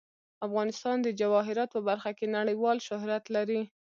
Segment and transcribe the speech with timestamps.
[0.47, 3.61] افغانستان د جواهرات په برخه کې نړیوال شهرت لري.